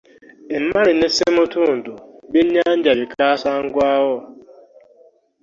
[0.55, 1.93] Emale ne semutundu
[2.31, 4.15] by'ennyanja bikasangwawo.